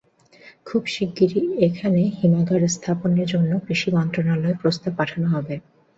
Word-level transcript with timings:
খুব 0.67 0.81
শিগগির 0.87 1.33
এখানে 1.67 2.01
হিমাগার 2.17 2.61
স্থাপনের 2.75 3.27
জন্য 3.33 3.51
কৃষি 3.65 3.89
মন্ত্রণালয়ে 3.95 4.59
প্রস্তাব 4.61 4.91
পাঠানো 4.99 5.27
হবে। 5.33 5.55